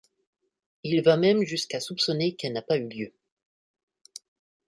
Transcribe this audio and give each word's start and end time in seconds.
Il 0.81 1.03
va 1.03 1.15
même 1.15 1.43
jusqu'à 1.43 1.79
soupçonner 1.79 2.33
qu'elle 2.35 2.53
n'a 2.53 2.63
pas 2.63 2.79
eu 2.79 2.87
lieu. 2.89 3.13